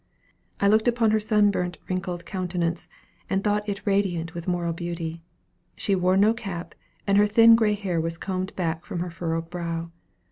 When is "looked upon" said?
0.67-1.11